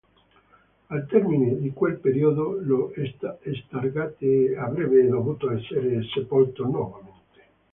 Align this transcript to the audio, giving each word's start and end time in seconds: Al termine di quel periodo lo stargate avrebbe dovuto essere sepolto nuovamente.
Al 0.89 1.05
termine 1.05 1.59
di 1.59 1.69
quel 1.73 1.97
periodo 1.97 2.57
lo 2.59 2.91
stargate 3.59 4.55
avrebbe 4.57 5.07
dovuto 5.07 5.51
essere 5.51 6.01
sepolto 6.11 6.63
nuovamente. 6.63 7.43